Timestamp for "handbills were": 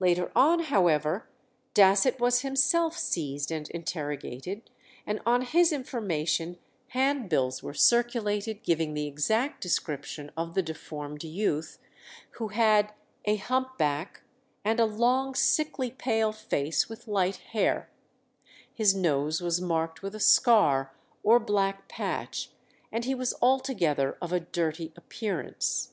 6.92-7.74